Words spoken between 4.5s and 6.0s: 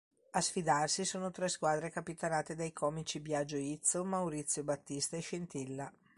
Battista e Scintilla.